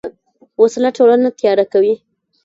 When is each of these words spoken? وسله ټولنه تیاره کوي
وسله 0.61 0.89
ټولنه 0.97 1.29
تیاره 1.39 1.65
کوي 1.73 1.93